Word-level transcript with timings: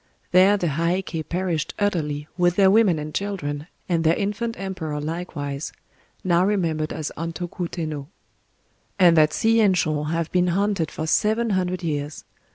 There 0.31 0.57
the 0.57 0.65
Heiké 0.65 1.29
perished 1.29 1.75
utterly, 1.77 2.27
with 2.35 2.55
their 2.55 2.71
women 2.71 2.97
and 2.97 3.13
children, 3.13 3.67
and 3.87 4.03
their 4.03 4.15
infant 4.15 4.59
emperor 4.59 4.99
likewise—now 4.99 6.43
remembered 6.43 6.91
as 6.91 7.11
Antoku 7.17 7.69
Tennō. 7.69 8.07
And 8.97 9.15
that 9.15 9.31
sea 9.31 9.59
and 9.61 9.77
shore 9.77 10.07
have 10.07 10.31
been 10.31 10.47
haunted 10.47 10.89
for 10.89 11.05
seven 11.05 11.51
hundred 11.51 11.83
years... 11.83 12.25